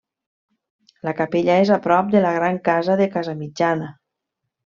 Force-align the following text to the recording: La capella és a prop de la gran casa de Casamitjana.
La 1.07 1.13
capella 1.19 1.57
és 1.65 1.73
a 1.75 1.77
prop 1.83 2.09
de 2.15 2.23
la 2.25 2.33
gran 2.39 2.59
casa 2.71 2.97
de 3.03 3.09
Casamitjana. 3.17 3.93